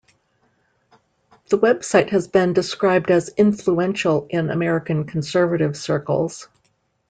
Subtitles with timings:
[1.49, 6.47] The website has been described as influential in American conservative circles.